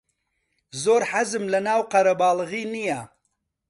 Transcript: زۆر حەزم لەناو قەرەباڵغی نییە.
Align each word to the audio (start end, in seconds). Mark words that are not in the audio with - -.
زۆر 0.83 1.01
حەزم 1.11 1.43
لەناو 1.53 1.81
قەرەباڵغی 1.91 2.63
نییە. 2.73 2.99